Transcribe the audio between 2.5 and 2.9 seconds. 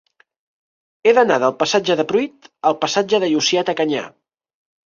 al